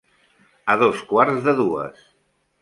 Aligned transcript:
A 0.73 0.75
dos 0.83 1.03
quarts 1.11 1.45
de 1.49 1.55
dues. 1.61 2.03